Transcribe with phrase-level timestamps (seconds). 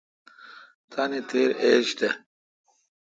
[0.91, 2.07] تان تھیر ایج تھ۔